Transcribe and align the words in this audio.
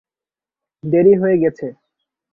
দেরি 0.83 1.13
হয়ে 1.21 1.37
গেছে। 1.37 1.67